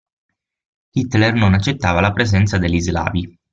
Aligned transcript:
Hitler 0.93 1.35
non 1.35 1.53
accettava 1.53 2.01
la 2.01 2.11
presenza 2.11 2.57
degli 2.57 2.79
slavi. 2.79 3.37